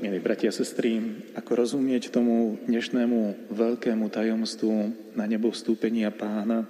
milí 0.00 0.16
bratia 0.16 0.48
a 0.48 0.56
sestry, 0.56 0.96
ako 1.36 1.60
rozumieť 1.60 2.08
tomu 2.08 2.56
dnešnému 2.64 3.52
veľkému 3.52 4.08
tajomstvu 4.08 4.72
na 5.12 5.28
nebo 5.28 5.52
vstúpenia 5.52 6.08
pána. 6.08 6.64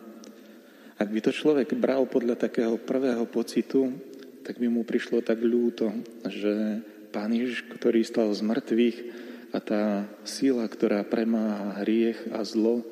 Ak 0.98 1.06
by 1.06 1.22
to 1.22 1.30
človek 1.30 1.78
bral 1.78 2.10
podľa 2.10 2.34
takého 2.34 2.74
prvého 2.74 3.22
pocitu, 3.30 3.94
tak 4.42 4.58
by 4.58 4.66
mu 4.66 4.82
prišlo 4.82 5.22
tak 5.22 5.38
ľúto, 5.46 5.94
že 6.26 6.82
pán 7.14 7.30
Ježiš, 7.30 7.70
ktorý 7.70 8.02
stal 8.02 8.34
z 8.34 8.42
mŕtvych 8.42 8.98
a 9.54 9.58
tá 9.62 10.10
síla, 10.26 10.66
ktorá 10.66 11.06
premáha 11.06 11.86
hriech 11.86 12.18
a 12.34 12.42
zlo, 12.42 12.82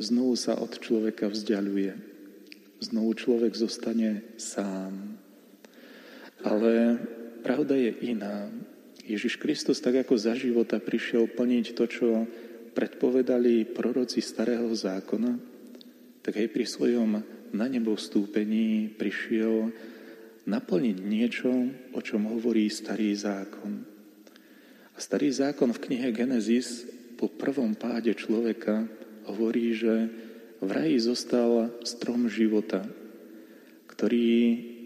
znovu 0.00 0.40
sa 0.40 0.56
od 0.56 0.72
človeka 0.72 1.28
vzdialuje. 1.28 1.92
Znovu 2.80 3.12
človek 3.12 3.52
zostane 3.52 4.24
sám. 4.40 5.20
Ale 6.40 6.96
pravda 7.44 7.76
je 7.76 7.92
iná. 8.08 8.48
Ježiš 9.02 9.38
Kristus 9.38 9.82
tak 9.82 10.06
ako 10.06 10.14
za 10.14 10.38
života 10.38 10.78
prišiel 10.78 11.26
plniť 11.26 11.66
to, 11.74 11.84
čo 11.90 12.08
predpovedali 12.72 13.68
proroci 13.68 14.22
starého 14.22 14.70
zákona, 14.72 15.32
tak 16.22 16.38
aj 16.38 16.48
pri 16.48 16.64
svojom 16.64 17.10
na 17.52 17.66
nebo 17.68 17.98
vstúpení 17.98 18.88
prišiel 18.94 19.74
naplniť 20.48 20.96
niečo, 21.02 21.50
o 21.92 22.00
čom 22.00 22.30
hovorí 22.30 22.66
starý 22.70 23.12
zákon. 23.14 23.84
A 24.92 24.98
starý 24.98 25.30
zákon 25.30 25.70
v 25.70 25.82
knihe 25.88 26.08
Genesis 26.10 26.86
po 27.18 27.30
prvom 27.30 27.76
páde 27.76 28.14
človeka 28.16 28.86
hovorí, 29.28 29.76
že 29.76 30.10
v 30.62 30.70
raji 30.70 30.98
zostal 31.02 31.74
strom 31.82 32.30
života, 32.30 32.86
ktorý 33.90 34.30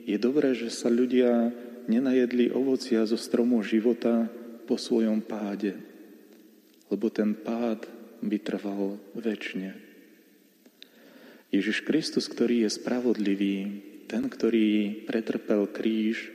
je 0.08 0.16
dobré, 0.20 0.52
že 0.52 0.72
sa 0.72 0.88
ľudia 0.88 1.52
nenajedli 1.86 2.50
ovocia 2.50 3.06
zo 3.06 3.18
stromu 3.18 3.62
života 3.62 4.26
po 4.66 4.74
svojom 4.74 5.22
páde, 5.22 5.78
lebo 6.90 7.06
ten 7.10 7.34
pád 7.34 7.86
by 8.22 8.36
trval 8.42 8.98
väčšine. 9.14 9.70
Ježiš 11.54 11.86
Kristus, 11.86 12.26
ktorý 12.26 12.66
je 12.66 12.70
spravodlivý, 12.74 13.56
ten, 14.10 14.26
ktorý 14.26 15.02
pretrpel 15.06 15.70
kríž, 15.70 16.30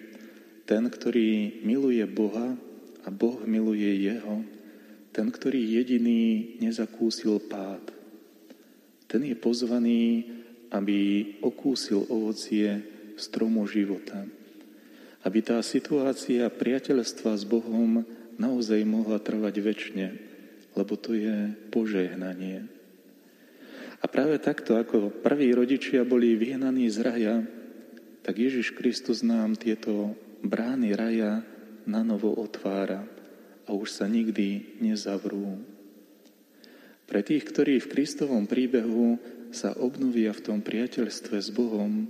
ten, 0.63 0.87
ktorý 0.87 1.61
miluje 1.67 2.03
Boha 2.07 2.55
a 3.03 3.09
Boh 3.11 3.43
miluje 3.43 4.07
jeho, 4.07 4.43
ten, 5.11 5.27
ktorý 5.27 5.59
jediný 5.59 6.55
nezakúsil 6.63 7.43
pád. 7.43 7.91
Ten 9.11 9.27
je 9.27 9.35
pozvaný, 9.35 10.31
aby 10.71 10.99
okúsil 11.43 12.07
ovocie 12.07 12.79
stromu 13.19 13.67
života 13.67 14.23
aby 15.21 15.39
tá 15.45 15.61
situácia 15.61 16.49
priateľstva 16.49 17.37
s 17.37 17.45
Bohom 17.45 18.01
naozaj 18.41 18.81
mohla 18.85 19.21
trvať 19.21 19.55
väčšine, 19.61 20.07
lebo 20.73 20.93
to 20.97 21.13
je 21.13 21.53
požehnanie. 21.69 22.65
A 24.01 24.09
práve 24.09 24.41
takto, 24.41 24.81
ako 24.81 25.13
prví 25.21 25.53
rodičia 25.53 26.01
boli 26.01 26.33
vyhnaní 26.33 26.89
z 26.89 26.97
raja, 27.05 27.35
tak 28.25 28.41
Ježiš 28.41 28.73
Kristus 28.73 29.21
nám 29.21 29.53
tieto 29.57 30.17
brány 30.41 30.97
raja 30.97 31.45
na 31.85 32.01
novo 32.01 32.33
otvára 32.33 33.05
a 33.65 33.69
už 33.77 33.93
sa 33.93 34.09
nikdy 34.09 34.81
nezavrú. 34.81 35.61
Pre 37.05 37.21
tých, 37.21 37.45
ktorí 37.45 37.77
v 37.77 37.91
Kristovom 37.91 38.49
príbehu 38.49 39.21
sa 39.53 39.75
obnovia 39.77 40.33
v 40.33 40.43
tom 40.47 40.59
priateľstve 40.63 41.37
s 41.37 41.49
Bohom, 41.53 42.07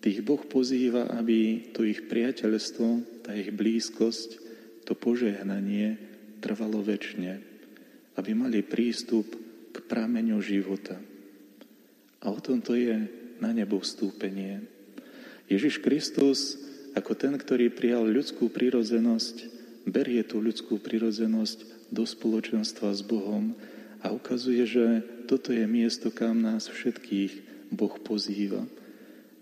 Tých 0.00 0.20
Boh 0.22 0.40
pozýva, 0.44 1.08
aby 1.16 1.70
to 1.72 1.82
ich 1.82 2.06
priateľstvo, 2.06 2.86
tá 3.26 3.34
ich 3.34 3.50
blízkosť, 3.50 4.46
to 4.86 4.94
požehnanie 4.94 5.98
trvalo 6.38 6.78
väčšine. 6.84 7.42
Aby 8.16 8.30
mali 8.32 8.62
prístup 8.62 9.26
k 9.74 9.76
prameňu 9.84 10.38
života. 10.40 10.96
A 12.22 12.32
o 12.32 12.38
tom 12.40 12.62
to 12.62 12.78
je 12.78 12.96
na 13.42 13.52
nebo 13.52 13.82
vstúpenie. 13.82 14.64
Ježiš 15.46 15.82
Kristus, 15.82 16.56
ako 16.96 17.12
ten, 17.12 17.34
ktorý 17.36 17.68
prijal 17.68 18.08
ľudskú 18.08 18.48
prírodzenosť, 18.48 19.52
berie 19.86 20.24
tú 20.26 20.42
ľudskú 20.42 20.80
prírodzenosť 20.82 21.90
do 21.94 22.02
spoločenstva 22.02 22.90
s 22.90 23.02
Bohom 23.06 23.54
a 24.02 24.10
ukazuje, 24.10 24.64
že 24.66 24.86
toto 25.30 25.54
je 25.54 25.62
miesto, 25.66 26.10
kam 26.10 26.42
nás 26.42 26.66
všetkých 26.66 27.32
Boh 27.70 27.94
pozýva. 28.02 28.66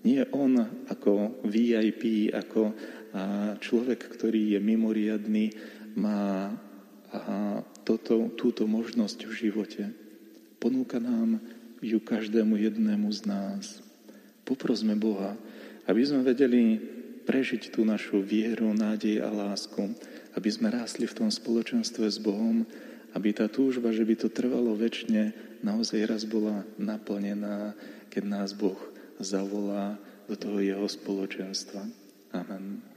Nie 0.04 0.28
on 0.36 0.84
ako 0.92 1.40
VIP, 1.48 2.28
ako 2.28 2.76
človek, 3.56 4.04
ktorý 4.04 4.52
je 4.52 4.60
mimoriadný, 4.60 5.56
má 5.96 6.52
toto, 7.88 8.28
túto 8.36 8.68
možnosť 8.68 9.24
v 9.24 9.32
živote. 9.32 9.82
Ponúka 10.60 11.00
nám 11.00 11.40
ju 11.80 12.00
každému 12.04 12.60
jednému 12.60 13.08
z 13.16 13.20
nás. 13.24 13.64
Poprosme 14.44 14.92
Boha, 14.92 15.40
aby 15.88 16.04
sme 16.04 16.20
vedeli 16.20 16.76
prežiť 17.24 17.72
tú 17.72 17.88
našu 17.88 18.20
vieru, 18.20 18.76
nádej 18.76 19.24
a 19.24 19.32
lásku, 19.32 19.88
aby 20.36 20.48
sme 20.52 20.68
rásli 20.68 21.08
v 21.08 21.16
tom 21.24 21.28
spoločenstve 21.32 22.04
s 22.04 22.20
Bohom, 22.20 22.68
aby 23.16 23.32
tá 23.32 23.48
túžba, 23.48 23.88
že 23.88 24.04
by 24.04 24.20
to 24.20 24.28
trvalo 24.28 24.76
väčšine, 24.76 25.32
naozaj 25.64 26.04
raz 26.04 26.28
bola 26.28 26.66
naplnená, 26.76 27.72
keď 28.12 28.22
nás 28.28 28.52
Boh 28.52 28.76
zavolá 29.20 29.98
do 30.28 30.34
toho 30.36 30.58
jeho 30.60 30.86
spoločenstva. 30.88 31.84
Amen. 32.32 32.93